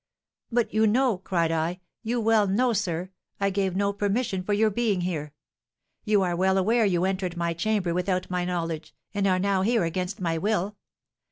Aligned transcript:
'But 0.51 0.73
you 0.73 0.87
know,' 0.87 1.19
cried 1.19 1.51
I, 1.51 1.79
'you 2.01 2.19
well 2.19 2.47
know, 2.47 2.73
sir, 2.73 3.11
I 3.39 3.51
gave 3.51 3.75
no 3.75 3.93
permission 3.93 4.41
for 4.41 4.53
your 4.53 4.71
being 4.71 5.01
here. 5.01 5.31
You 6.05 6.23
are 6.23 6.35
well 6.35 6.57
aware 6.57 6.85
you 6.85 7.05
entered 7.05 7.37
my 7.37 7.53
chamber 7.53 7.93
without 7.93 8.27
my 8.31 8.43
knowledge, 8.43 8.95
and 9.13 9.27
are 9.27 9.37
now 9.37 9.61
here 9.61 9.83
against 9.83 10.19
my 10.19 10.39
will.' 10.39 10.75